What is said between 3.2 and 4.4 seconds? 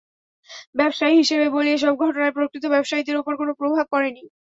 ওপর কোনো প্রভাব পড়েনি।